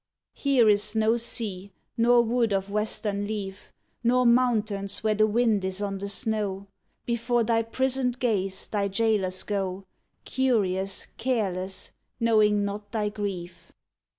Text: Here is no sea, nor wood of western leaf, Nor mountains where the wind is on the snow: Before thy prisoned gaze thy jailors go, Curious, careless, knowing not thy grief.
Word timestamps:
Here 0.33 0.67
is 0.67 0.95
no 0.95 1.15
sea, 1.17 1.71
nor 1.95 2.23
wood 2.23 2.53
of 2.53 2.71
western 2.71 3.27
leaf, 3.27 3.71
Nor 4.03 4.25
mountains 4.25 5.03
where 5.03 5.13
the 5.13 5.27
wind 5.27 5.63
is 5.63 5.79
on 5.79 5.99
the 5.99 6.09
snow: 6.09 6.65
Before 7.05 7.43
thy 7.43 7.61
prisoned 7.61 8.17
gaze 8.17 8.65
thy 8.67 8.87
jailors 8.87 9.43
go, 9.43 9.85
Curious, 10.25 11.05
careless, 11.17 11.91
knowing 12.19 12.65
not 12.65 12.91
thy 12.91 13.09
grief. 13.09 13.73